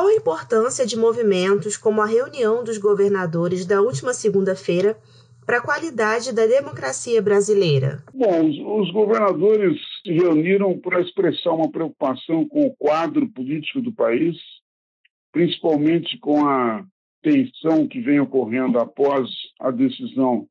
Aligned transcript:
Qual 0.00 0.08
a 0.08 0.14
importância 0.14 0.86
de 0.86 0.96
movimentos 0.96 1.76
como 1.76 2.00
a 2.00 2.06
reunião 2.06 2.64
dos 2.64 2.78
governadores 2.78 3.66
da 3.66 3.82
última 3.82 4.14
segunda-feira 4.14 4.96
para 5.44 5.58
a 5.58 5.62
qualidade 5.62 6.34
da 6.34 6.46
democracia 6.46 7.20
brasileira? 7.20 8.02
Bom, 8.14 8.80
os, 8.80 8.90
governadores 8.92 9.78
se 10.02 10.10
reuniram 10.14 10.78
para 10.78 11.02
expressar 11.02 11.52
uma 11.52 11.70
preocupação 11.70 12.48
com 12.48 12.66
o 12.66 12.74
quadro 12.76 13.28
político 13.28 13.82
do 13.82 13.92
país, 13.92 14.38
principalmente 15.32 16.16
com 16.18 16.48
a 16.48 16.82
tensão 17.22 17.86
que 17.86 18.00
vem 18.00 18.20
ocorrendo 18.20 18.78
após 18.78 19.28
a 19.60 19.70
decisão 19.70 20.48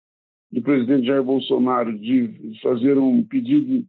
do 0.51 0.61
presidente 0.61 1.07
Jair 1.07 1.23
Bolsonaro 1.23 1.97
de 1.97 2.55
fazer 2.61 2.99
um 2.99 3.23
pedido 3.23 3.83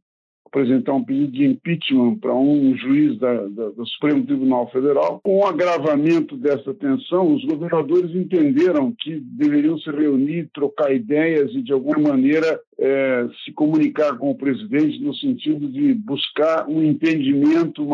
apresentar 0.50 0.94
um 0.94 1.04
pedido 1.04 1.32
de 1.32 1.46
impeachment 1.46 2.18
para 2.18 2.34
um 2.34 2.76
juiz 2.76 3.18
da, 3.18 3.46
da, 3.46 3.68
do 3.70 3.86
Supremo 3.86 4.26
Tribunal 4.26 4.68
Federal. 4.70 5.20
Com 5.22 5.38
o 5.38 5.46
agravamento 5.46 6.36
dessa 6.36 6.74
tensão, 6.74 7.34
os 7.34 7.44
governadores 7.44 8.14
entenderam 8.14 8.92
que 8.98 9.20
deveriam 9.20 9.78
se 9.78 9.90
reunir, 9.90 10.50
trocar 10.52 10.92
ideias 10.92 11.52
e, 11.52 11.62
de 11.62 11.72
alguma 11.72 12.10
maneira, 12.10 12.60
é, 12.78 13.28
se 13.44 13.52
comunicar 13.52 14.18
com 14.18 14.30
o 14.30 14.36
presidente 14.36 15.00
no 15.00 15.14
sentido 15.14 15.68
de 15.68 15.94
buscar 15.94 16.68
um 16.68 16.82
entendimento 16.82 17.86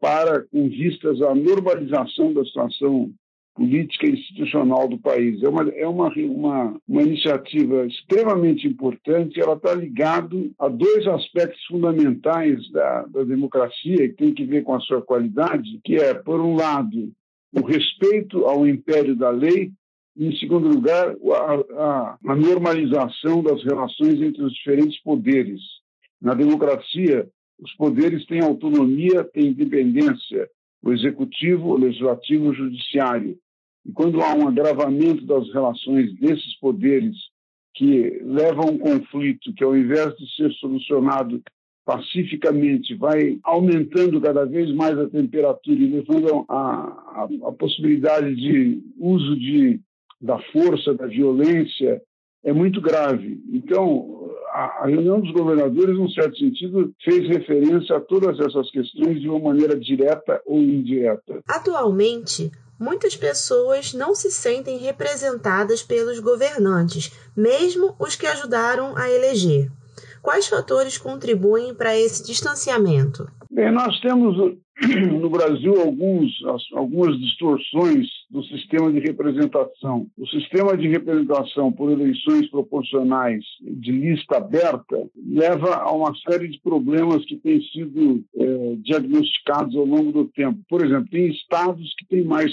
para, 0.00 0.42
com 0.42 0.68
vistas 0.68 1.20
à 1.20 1.34
normalização 1.34 2.32
da 2.32 2.44
situação 2.44 3.10
política 3.54 4.08
institucional 4.08 4.88
do 4.88 4.98
país. 4.98 5.42
É 5.42 5.48
uma, 5.48 5.62
é 5.70 5.86
uma, 5.86 6.12
uma, 6.16 6.80
uma 6.86 7.02
iniciativa 7.02 7.86
extremamente 7.86 8.66
importante, 8.66 9.40
ela 9.40 9.54
está 9.54 9.74
ligada 9.74 10.36
a 10.58 10.68
dois 10.68 11.06
aspectos 11.06 11.64
fundamentais 11.66 12.70
da, 12.70 13.02
da 13.02 13.24
democracia, 13.24 14.08
que 14.08 14.14
tem 14.14 14.34
que 14.34 14.44
ver 14.44 14.62
com 14.64 14.74
a 14.74 14.80
sua 14.80 15.00
qualidade, 15.00 15.80
que 15.84 15.96
é, 15.96 16.14
por 16.14 16.40
um 16.40 16.56
lado, 16.56 17.12
o 17.52 17.64
respeito 17.64 18.44
ao 18.44 18.66
império 18.66 19.14
da 19.14 19.30
lei, 19.30 19.70
e, 20.16 20.26
em 20.26 20.36
segundo 20.36 20.68
lugar, 20.68 21.14
a, 21.14 21.54
a, 21.82 22.18
a 22.26 22.36
normalização 22.36 23.42
das 23.42 23.62
relações 23.64 24.20
entre 24.20 24.42
os 24.42 24.52
diferentes 24.52 25.00
poderes. 25.02 25.60
Na 26.20 26.34
democracia, 26.34 27.28
os 27.60 27.72
poderes 27.74 28.26
têm 28.26 28.40
autonomia, 28.40 29.24
têm 29.24 29.48
independência, 29.48 30.48
o 30.82 30.92
executivo, 30.92 31.70
o 31.70 31.78
legislativo, 31.78 32.48
o 32.48 32.54
judiciário. 32.54 33.38
E 33.86 33.92
quando 33.92 34.20
há 34.22 34.34
um 34.34 34.48
agravamento 34.48 35.24
das 35.26 35.52
relações 35.52 36.14
desses 36.14 36.58
poderes 36.58 37.16
que 37.74 38.20
levam 38.22 38.68
a 38.68 38.70
um 38.70 38.78
conflito 38.78 39.52
que, 39.54 39.64
ao 39.64 39.76
invés 39.76 40.14
de 40.16 40.34
ser 40.36 40.52
solucionado 40.54 41.42
pacificamente, 41.84 42.94
vai 42.94 43.38
aumentando 43.42 44.20
cada 44.20 44.46
vez 44.46 44.72
mais 44.74 44.98
a 44.98 45.08
temperatura 45.08 45.78
e 45.78 45.86
levando 45.86 46.46
a, 46.48 46.54
a, 46.54 47.28
a 47.48 47.52
possibilidade 47.52 48.34
de 48.34 48.82
uso 48.98 49.36
de, 49.38 49.80
da 50.20 50.38
força, 50.50 50.94
da 50.94 51.06
violência, 51.06 52.00
é 52.42 52.52
muito 52.52 52.80
grave. 52.80 53.42
Então, 53.52 54.23
a, 54.54 54.84
a 54.84 54.86
reunião 54.86 55.20
dos 55.20 55.32
governadores, 55.32 55.98
num 55.98 56.08
certo 56.08 56.38
sentido, 56.38 56.94
fez 57.02 57.28
referência 57.28 57.96
a 57.96 58.00
todas 58.00 58.38
essas 58.38 58.70
questões 58.70 59.20
de 59.20 59.28
uma 59.28 59.40
maneira 59.40 59.76
direta 59.76 60.40
ou 60.46 60.60
indireta. 60.60 61.40
Atualmente, 61.48 62.52
muitas 62.78 63.16
pessoas 63.16 63.92
não 63.92 64.14
se 64.14 64.30
sentem 64.30 64.78
representadas 64.78 65.82
pelos 65.82 66.20
governantes, 66.20 67.10
mesmo 67.36 67.96
os 67.98 68.14
que 68.14 68.26
ajudaram 68.26 68.96
a 68.96 69.10
eleger. 69.10 69.68
Quais 70.22 70.46
fatores 70.46 70.96
contribuem 70.96 71.74
para 71.74 71.98
esse 71.98 72.24
distanciamento? 72.24 73.26
Bem, 73.50 73.72
nós 73.72 74.00
temos 74.00 74.56
no 75.20 75.30
Brasil 75.30 75.80
alguns, 75.80 76.32
algumas 76.72 77.18
distorções 77.20 78.08
do 78.28 78.42
sistema 78.44 78.92
de 78.92 78.98
representação. 78.98 80.08
O 80.18 80.26
sistema 80.26 80.76
de 80.76 80.88
representação 80.88 81.72
por 81.72 81.92
eleições 81.92 82.48
proporcionais 82.50 83.44
de 83.60 83.92
lista 83.92 84.38
aberta 84.38 84.96
leva 85.16 85.76
a 85.76 85.92
uma 85.92 86.12
série 86.28 86.48
de 86.48 86.60
problemas 86.60 87.24
que 87.24 87.36
têm 87.36 87.62
sido 87.62 88.24
é, 88.36 88.76
diagnosticados 88.78 89.76
ao 89.76 89.84
longo 89.84 90.10
do 90.10 90.24
tempo. 90.26 90.58
Por 90.68 90.84
exemplo, 90.84 91.08
tem 91.08 91.28
estados 91.28 91.94
que 91.96 92.06
têm 92.06 92.24
mais, 92.24 92.52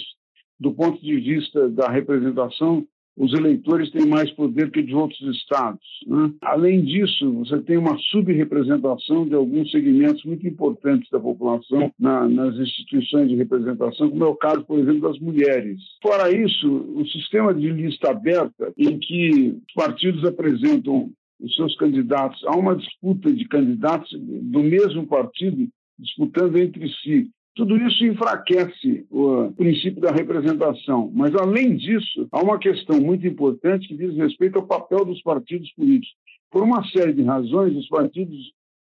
do 0.60 0.72
ponto 0.74 1.02
de 1.02 1.20
vista 1.20 1.70
da 1.70 1.90
representação, 1.90 2.86
os 3.22 3.34
eleitores 3.34 3.92
têm 3.92 4.08
mais 4.08 4.32
poder 4.32 4.72
que 4.72 4.82
de 4.82 4.96
outros 4.96 5.22
estados. 5.38 5.80
Né? 6.08 6.34
Além 6.42 6.84
disso, 6.84 7.32
você 7.34 7.62
tem 7.62 7.78
uma 7.78 7.96
subrepresentação 8.10 9.28
de 9.28 9.36
alguns 9.36 9.70
segmentos 9.70 10.24
muito 10.24 10.48
importantes 10.48 11.08
da 11.12 11.20
população 11.20 11.94
na, 12.00 12.28
nas 12.28 12.56
instituições 12.56 13.30
de 13.30 13.36
representação, 13.36 14.10
como 14.10 14.24
é 14.24 14.28
o 14.28 14.36
caso, 14.36 14.66
por 14.66 14.80
exemplo, 14.80 15.02
das 15.02 15.20
mulheres. 15.20 15.80
Fora 16.02 16.36
isso, 16.36 16.68
o 16.96 17.06
sistema 17.06 17.54
de 17.54 17.70
lista 17.70 18.10
aberta, 18.10 18.74
em 18.76 18.98
que 18.98 19.56
os 19.68 19.74
partidos 19.76 20.26
apresentam 20.26 21.12
os 21.40 21.56
seus 21.56 21.76
candidatos, 21.78 22.44
há 22.46 22.58
uma 22.58 22.76
disputa 22.76 23.32
de 23.32 23.48
candidatos 23.48 24.10
do 24.20 24.64
mesmo 24.64 25.06
partido 25.06 25.68
disputando 26.00 26.58
entre 26.58 26.90
si 27.04 27.30
tudo 27.56 27.78
isso 27.78 28.06
enfraquece 28.06 29.06
o 29.10 29.52
princípio 29.52 30.02
da 30.02 30.12
representação. 30.12 31.12
Mas, 31.14 31.36
além 31.36 31.76
disso, 31.76 32.28
há 32.32 32.42
uma 32.42 32.58
questão 32.58 33.00
muito 33.00 33.28
importante 33.28 33.88
que 33.88 33.98
diz 33.98 34.16
respeito 34.16 34.58
ao 34.58 34.68
papel 34.68 35.04
dos 35.04 35.22
partidos 35.22 35.72
políticos. 35.74 36.16
Por 36.50 36.64
uma 36.64 36.84
série 36.90 37.14
de 37.14 37.24
razões, 37.24 37.76
os 37.76 37.88
partidos 37.88 38.38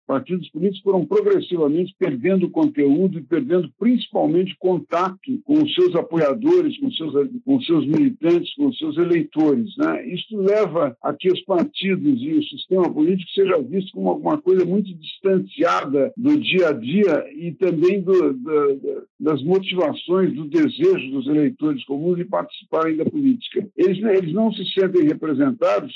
partidos 0.07 0.49
políticos 0.51 0.83
foram 0.83 1.05
progressivamente 1.05 1.95
perdendo 1.99 2.49
conteúdo 2.51 3.19
e 3.19 3.23
perdendo 3.23 3.71
principalmente 3.79 4.57
contato 4.59 5.19
com 5.45 5.63
os 5.63 5.75
seus 5.75 5.95
apoiadores, 5.95 6.79
com 6.79 6.87
os 6.87 6.97
seus, 6.97 7.13
com 7.45 7.61
seus 7.63 7.87
militantes, 7.87 8.55
com 8.55 8.67
os 8.69 8.79
seus 8.79 8.97
eleitores. 8.97 9.77
Né? 9.77 10.07
Isso 10.09 10.37
leva 10.37 10.97
a 11.03 11.13
que 11.13 11.31
os 11.31 11.41
partidos 11.43 12.23
e 12.23 12.35
o 12.35 12.45
sistema 12.45 12.93
político 12.93 13.31
seja 13.33 13.61
visto 13.63 13.93
como 13.93 14.11
alguma 14.11 14.41
coisa 14.41 14.65
muito 14.65 14.95
distanciada 14.95 16.13
do 16.17 16.39
dia 16.39 16.69
a 16.69 16.73
dia 16.73 17.25
e 17.35 17.53
também 17.53 18.01
do, 18.01 18.33
do, 18.33 19.07
das 19.19 19.43
motivações, 19.43 20.33
do 20.35 20.45
desejo 20.45 21.11
dos 21.11 21.27
eleitores 21.27 21.85
comuns 21.85 22.17
de 22.17 22.25
participarem 22.25 22.97
da 22.97 23.05
política. 23.05 23.69
Eles, 23.77 23.99
eles 24.03 24.33
não 24.33 24.53
se 24.53 24.65
sentem 24.73 25.05
representados 25.05 25.93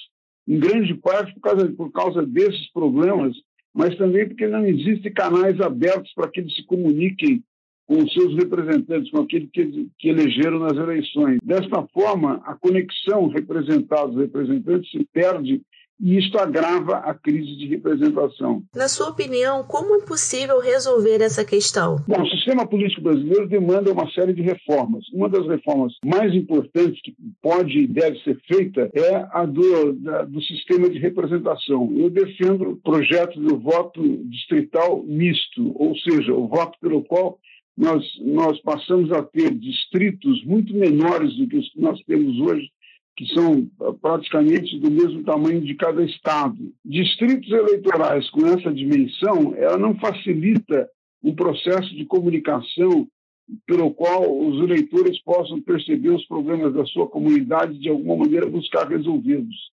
em 0.48 0.58
grande 0.58 0.94
parte 0.94 1.32
por 1.34 1.40
causa, 1.40 1.72
por 1.72 1.92
causa 1.92 2.26
desses 2.26 2.72
problemas 2.72 3.36
mas 3.74 3.96
também 3.96 4.26
porque 4.26 4.46
não 4.46 4.64
existem 4.66 5.12
canais 5.12 5.60
abertos 5.60 6.12
para 6.14 6.28
que 6.28 6.40
eles 6.40 6.54
se 6.54 6.64
comuniquem 6.64 7.42
com 7.86 8.04
os 8.04 8.12
seus 8.12 8.36
representantes, 8.36 9.10
com 9.10 9.18
aqueles 9.18 9.50
que, 9.50 9.88
que 9.98 10.08
elegeram 10.08 10.60
nas 10.60 10.76
eleições. 10.76 11.38
Desta 11.42 11.86
forma, 11.92 12.40
a 12.44 12.54
conexão 12.54 13.26
representados-representantes 13.28 14.90
se 14.92 15.04
perde 15.12 15.60
e 16.00 16.18
isto 16.18 16.38
agrava 16.38 16.96
a 16.96 17.14
crise 17.14 17.56
de 17.56 17.66
representação. 17.66 18.62
Na 18.74 18.88
sua 18.88 19.10
opinião, 19.10 19.62
como 19.64 19.96
é 19.96 20.06
possível 20.06 20.60
resolver 20.60 21.20
essa 21.20 21.44
questão? 21.44 21.96
Bom, 22.08 22.22
o 22.22 22.30
sistema 22.30 22.66
político 22.66 23.02
brasileiro 23.02 23.46
demanda 23.48 23.92
uma 23.92 24.10
série 24.10 24.32
de 24.32 24.42
reformas. 24.42 25.04
Uma 25.12 25.28
das 25.28 25.46
reformas 25.46 25.92
mais 26.04 26.34
importantes 26.34 27.00
que 27.02 27.14
pode 27.42 27.78
e 27.78 27.86
deve 27.86 28.18
ser 28.20 28.38
feita 28.46 28.90
é 28.94 29.26
a 29.32 29.44
do, 29.44 29.92
da, 29.94 30.22
do 30.24 30.40
sistema 30.42 30.88
de 30.88 30.98
representação. 30.98 31.92
Eu 31.96 32.08
defendo 32.08 32.70
o 32.70 32.76
projeto 32.76 33.38
do 33.38 33.58
voto 33.58 34.02
distrital 34.24 35.02
misto, 35.02 35.72
ou 35.74 35.94
seja, 35.98 36.32
o 36.32 36.48
voto 36.48 36.78
pelo 36.80 37.04
qual 37.04 37.38
nós, 37.76 38.04
nós 38.20 38.60
passamos 38.62 39.10
a 39.12 39.22
ter 39.22 39.54
distritos 39.54 40.44
muito 40.44 40.74
menores 40.74 41.34
do 41.36 41.46
que 41.46 41.56
os 41.56 41.72
que 41.72 41.80
nós 41.80 42.00
temos 42.04 42.38
hoje 42.40 42.70
que 43.16 43.26
são 43.34 43.68
ah, 43.80 43.92
praticamente 44.00 44.78
do 44.78 44.90
mesmo 44.90 45.22
tamanho 45.24 45.60
de 45.60 45.74
cada 45.74 46.02
estado. 46.02 46.56
Distritos 46.84 47.50
eleitorais 47.50 48.28
com 48.30 48.46
essa 48.46 48.72
dimensão, 48.72 49.54
ela 49.56 49.78
não 49.78 49.94
facilita 49.98 50.88
um 51.22 51.34
processo 51.34 51.94
de 51.94 52.04
comunicação 52.06 53.06
pelo 53.66 53.92
qual 53.92 54.22
os 54.46 54.62
eleitores 54.62 55.20
possam 55.22 55.60
perceber 55.60 56.10
os 56.10 56.24
problemas 56.26 56.72
da 56.72 56.84
sua 56.86 57.08
comunidade 57.08 57.74
e, 57.74 57.80
de 57.80 57.88
alguma 57.88 58.16
maneira, 58.16 58.48
buscar 58.48 58.88
resolvê-los. 58.88 59.70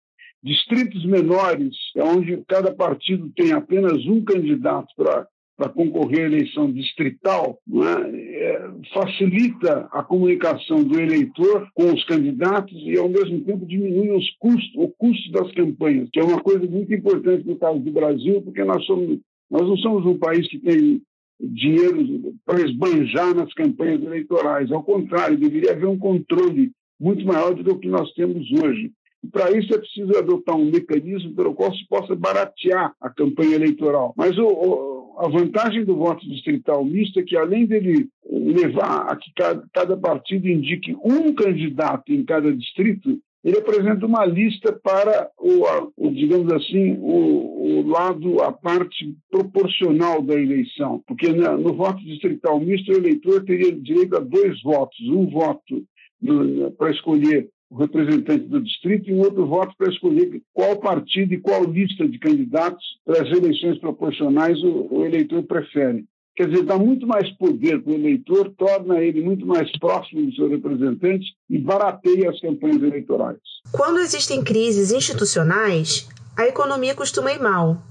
Distritos 0.43 1.05
menores, 1.05 1.75
é 1.97 2.03
onde 2.03 2.43
cada 2.49 2.75
partido 2.75 3.31
tem 3.35 3.53
apenas 3.53 4.05
um 4.07 4.23
candidato 4.25 4.89
para 4.97 5.27
para 5.63 5.69
concorrer 5.69 6.25
à 6.25 6.27
eleição 6.27 6.73
distrital, 6.73 7.57
é? 7.73 8.33
É, 8.43 8.71
facilita 8.93 9.89
a 9.93 10.03
comunicação 10.03 10.83
do 10.83 10.99
eleitor 10.99 11.69
com 11.73 11.93
os 11.93 12.05
candidatos 12.05 12.75
e, 12.85 12.99
ao 12.99 13.09
mesmo 13.09 13.43
tempo, 13.43 13.65
diminui 13.65 14.11
os 14.11 14.29
custos, 14.41 14.73
o 14.75 14.89
custo 14.89 15.31
das 15.31 15.53
campanhas, 15.53 16.09
que 16.13 16.19
é 16.19 16.25
uma 16.25 16.41
coisa 16.41 16.67
muito 16.67 16.93
importante 16.93 17.47
no 17.47 17.57
caso 17.57 17.79
do 17.79 17.93
Brasil, 17.93 18.43
porque 18.43 18.65
nós, 18.65 18.85
somos, 18.85 19.21
nós 19.49 19.63
não 19.63 19.77
somos 19.77 20.05
um 20.05 20.19
país 20.19 20.49
que 20.49 20.59
tem 20.59 21.01
dinheiro 21.41 22.35
para 22.45 22.61
esbanjar 22.61 23.33
nas 23.33 23.55
campanhas 23.55 24.03
eleitorais. 24.03 24.73
Ao 24.73 24.83
contrário, 24.83 25.39
deveria 25.39 25.73
haver 25.73 25.87
um 25.87 25.99
controle 25.99 26.73
muito 27.01 27.25
maior 27.25 27.55
do 27.55 27.79
que 27.79 27.87
nós 27.87 28.13
temos 28.15 28.51
hoje. 28.51 28.91
E 29.23 29.29
para 29.29 29.57
isso 29.57 29.73
é 29.73 29.79
preciso 29.79 30.19
adotar 30.19 30.57
um 30.57 30.69
mecanismo 30.69 31.33
pelo 31.37 31.55
qual 31.55 31.73
se 31.73 31.87
possa 31.87 32.17
baratear 32.17 32.93
a 33.01 33.09
campanha 33.09 33.55
eleitoral. 33.55 34.13
Mas 34.17 34.37
o, 34.37 34.45
o, 34.45 34.92
a 35.23 35.29
vantagem 35.29 35.85
do 35.85 35.95
voto 35.95 36.29
distrital 36.29 36.85
misto 36.85 37.21
é 37.21 37.23
que, 37.23 37.37
além 37.37 37.65
dele 37.65 38.09
levar 38.29 39.07
a 39.09 39.15
que 39.15 39.31
cada, 39.73 39.97
partido 39.97 40.49
indique 40.49 40.97
um 40.97 41.33
candidato 41.33 42.13
em 42.13 42.25
cada 42.25 42.53
distrito, 42.53 43.21
ele 43.45 43.59
apresenta 43.59 44.05
uma 44.05 44.25
lista 44.27 44.73
para 44.83 45.31
o, 45.39 45.63
o 45.97 46.11
digamos 46.11 46.53
assim, 46.53 46.97
o, 46.99 47.83
o, 47.83 47.89
lado, 47.89 48.43
a 48.43 48.51
parte 48.51 49.17
proporcional 49.31 50.23
da 50.23 50.35
eleição, 50.35 51.01
porque 51.07 51.29
no 51.29 51.73
voto 51.73 52.05
distrital 52.05 52.59
misto 52.59 52.91
o 52.91 52.97
eleitor 52.97 53.45
teria 53.45 53.71
direito 53.73 54.17
a 54.17 54.21
dois 54.21 54.61
votos, 54.61 54.99
um 55.09 55.27
voto 55.31 55.85
para 56.79 56.91
escolher 56.91 57.49
o 57.73 57.77
representante 57.79 58.45
do 58.45 58.61
distrito 58.61 59.09
e 59.09 59.15
um 59.15 59.21
outro 59.21 59.47
voto 59.47 59.75
para 59.79 59.91
escolher 59.91 60.43
qual 60.53 60.77
partido 60.77 61.33
e 61.33 61.41
qual 61.41 61.65
lista 61.65 62.07
de 62.07 62.19
candidatos 62.19 62.85
para 63.05 63.23
as 63.23 63.31
eleições 63.31 63.79
proporcionais 63.79 64.63
o, 64.63 64.89
o 64.91 65.05
eleitor 65.07 65.43
prefere. 65.45 66.05
Quer 66.37 66.49
dizer, 66.49 66.65
dá 66.65 66.79
muito 66.79 67.07
mais 67.07 67.31
poder 67.37 67.83
para 67.83 67.93
o 67.93 67.95
eleitor, 67.95 68.53
torna 68.59 69.01
ele 69.01 69.23
muito 69.23 69.47
mais 69.47 69.71
próximo 69.79 70.27
do 70.27 70.35
seu 70.35 70.49
representante 70.51 71.27
e 71.49 71.59
barateia 71.59 72.31
as 72.31 72.41
campanhas 72.41 72.83
eleitorais. 72.83 73.39
Quando 73.73 74.01
existem 74.01 74.45
crises 74.45 74.93
institucionais, 74.93 76.09
a 76.37 76.47
economia 76.47 76.95
costuma 76.95 77.33
ir 77.33 77.41
mal. 77.41 77.83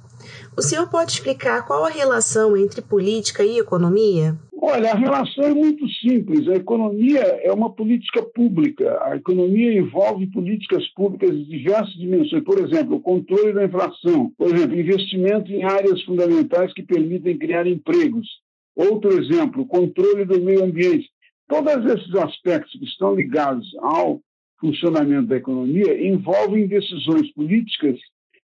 O 0.56 0.62
senhor 0.62 0.90
pode 0.90 1.12
explicar 1.12 1.66
qual 1.66 1.86
a 1.86 1.90
relação 1.90 2.56
entre 2.56 2.82
política 2.82 3.44
e 3.44 3.58
economia? 3.58 4.38
Olha, 4.64 4.92
a 4.92 4.96
relação 4.96 5.44
é 5.44 5.54
muito 5.56 5.90
simples. 5.90 6.48
A 6.48 6.54
economia 6.54 7.20
é 7.20 7.52
uma 7.52 7.74
política 7.74 8.22
pública. 8.22 8.96
A 9.02 9.16
economia 9.16 9.74
envolve 9.74 10.28
políticas 10.28 10.88
públicas 10.90 11.36
de 11.36 11.46
diversas 11.46 11.96
dimensões. 11.96 12.44
Por 12.44 12.60
exemplo, 12.60 12.98
o 12.98 13.02
controle 13.02 13.54
da 13.54 13.66
inflação. 13.66 14.32
Por 14.38 14.54
exemplo, 14.54 14.80
investimento 14.80 15.52
em 15.52 15.64
áreas 15.64 16.04
fundamentais 16.04 16.72
que 16.74 16.84
permitem 16.84 17.40
criar 17.40 17.66
empregos. 17.66 18.28
Outro 18.76 19.20
exemplo, 19.20 19.66
controle 19.66 20.26
do 20.26 20.40
meio 20.40 20.64
ambiente. 20.64 21.10
Todos 21.48 21.84
esses 21.84 22.14
aspectos 22.14 22.72
que 22.74 22.86
estão 22.86 23.16
ligados 23.16 23.68
ao 23.80 24.22
funcionamento 24.60 25.28
da 25.28 25.38
economia 25.38 26.08
envolvem 26.08 26.68
decisões 26.68 27.34
políticas 27.34 28.00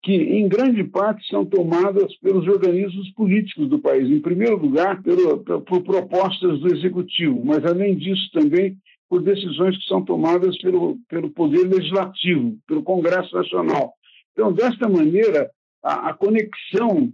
que, 0.08 0.14
em 0.14 0.48
grande 0.48 0.82
parte, 0.84 1.28
são 1.28 1.44
tomadas 1.44 2.16
pelos 2.20 2.48
organismos 2.48 3.10
políticos 3.10 3.68
do 3.68 3.78
país. 3.78 4.08
Em 4.08 4.22
primeiro 4.22 4.56
lugar, 4.56 5.02
pelo, 5.02 5.40
por 5.40 5.82
propostas 5.82 6.60
do 6.60 6.74
Executivo, 6.74 7.42
mas, 7.44 7.62
além 7.66 7.94
disso, 7.94 8.30
também 8.32 8.74
por 9.06 9.20
decisões 9.22 9.76
que 9.76 9.86
são 9.86 10.02
tomadas 10.02 10.56
pelo, 10.62 10.96
pelo 11.10 11.28
Poder 11.28 11.68
Legislativo, 11.68 12.56
pelo 12.66 12.82
Congresso 12.82 13.36
Nacional. 13.36 13.92
Então, 14.32 14.50
desta 14.50 14.88
maneira, 14.88 15.50
a, 15.84 16.08
a 16.08 16.14
conexão 16.14 17.12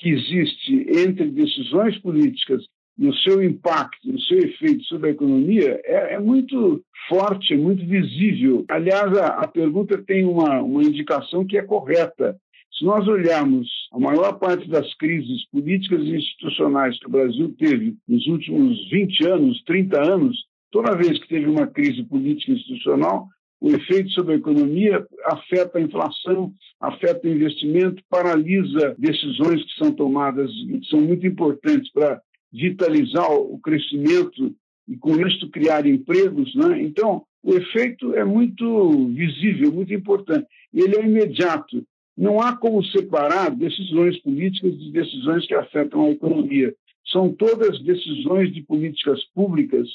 que 0.00 0.08
existe 0.08 0.84
entre 0.98 1.30
decisões 1.30 1.96
políticas 1.98 2.64
e 2.98 3.08
o 3.08 3.14
seu 3.14 3.42
impacto, 3.42 4.10
o 4.10 4.20
seu 4.20 4.38
efeito 4.38 4.84
sobre 4.84 5.08
a 5.08 5.12
economia 5.12 5.80
é, 5.84 6.14
é 6.14 6.18
muito 6.20 6.82
forte, 7.08 7.54
é 7.54 7.56
muito 7.56 7.84
visível. 7.86 8.64
Aliás, 8.68 9.16
a, 9.16 9.26
a 9.26 9.48
pergunta 9.48 10.02
tem 10.02 10.24
uma, 10.24 10.60
uma 10.62 10.82
indicação 10.82 11.44
que 11.44 11.56
é 11.56 11.62
correta. 11.62 12.36
Se 12.78 12.84
nós 12.84 13.06
olharmos 13.06 13.68
a 13.92 13.98
maior 13.98 14.38
parte 14.38 14.68
das 14.68 14.92
crises 14.94 15.46
políticas 15.50 16.00
e 16.02 16.16
institucionais 16.16 16.98
que 16.98 17.06
o 17.06 17.10
Brasil 17.10 17.54
teve 17.58 17.96
nos 18.08 18.26
últimos 18.26 18.90
20 18.90 19.28
anos, 19.28 19.62
30 19.64 20.12
anos, 20.12 20.36
toda 20.70 20.96
vez 20.96 21.18
que 21.18 21.28
teve 21.28 21.46
uma 21.46 21.66
crise 21.66 22.02
política 22.04 22.52
e 22.52 22.54
institucional, 22.54 23.28
o 23.60 23.68
efeito 23.68 24.10
sobre 24.10 24.34
a 24.34 24.36
economia 24.36 25.06
afeta 25.26 25.78
a 25.78 25.82
inflação, 25.82 26.52
afeta 26.80 27.28
o 27.28 27.30
investimento, 27.30 28.02
paralisa 28.10 28.96
decisões 28.98 29.62
que 29.62 29.78
são 29.78 29.92
tomadas 29.92 30.50
que 30.50 30.84
são 30.90 31.00
muito 31.00 31.24
importantes 31.24 31.90
para 31.92 32.20
vitalizar 32.52 33.32
o 33.32 33.58
crescimento 33.58 34.54
e, 34.86 34.96
com 34.96 35.16
isso, 35.26 35.50
criar 35.50 35.86
empregos. 35.86 36.54
Né? 36.54 36.82
Então, 36.82 37.24
o 37.42 37.54
efeito 37.54 38.14
é 38.14 38.24
muito 38.24 39.08
visível, 39.08 39.72
muito 39.72 39.92
importante. 39.92 40.46
Ele 40.72 40.96
é 40.96 41.04
imediato. 41.04 41.84
Não 42.16 42.40
há 42.40 42.54
como 42.56 42.84
separar 42.84 43.50
decisões 43.50 44.18
políticas 44.20 44.78
de 44.78 44.92
decisões 44.92 45.46
que 45.46 45.54
afetam 45.54 46.06
a 46.06 46.10
economia. 46.10 46.74
São 47.10 47.32
todas 47.32 47.82
decisões 47.82 48.52
de 48.52 48.62
políticas 48.62 49.24
públicas 49.34 49.88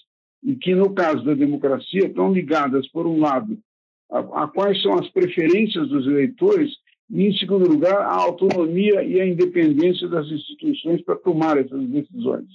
e 0.44 0.56
que, 0.56 0.74
no 0.74 0.94
caso 0.94 1.24
da 1.24 1.33
democracia, 1.33 2.07
estão 2.07 2.33
ligadas, 2.33 2.88
por 2.89 3.06
um 3.06 3.19
lado, 3.19 3.57
a, 4.12 4.44
a 4.44 4.48
quais 4.48 4.81
são 4.81 4.95
as 4.95 5.10
preferências 5.10 5.88
dos 5.89 6.06
eleitores 6.06 6.71
e, 7.09 7.27
em 7.27 7.33
segundo 7.38 7.69
lugar, 7.69 8.01
a 8.01 8.13
autonomia 8.13 9.04
e 9.04 9.19
a 9.19 9.27
independência 9.27 10.07
das 10.07 10.27
instituições 10.27 11.01
para 11.04 11.15
tomar 11.15 11.57
essas 11.57 11.81
decisões. 11.88 12.48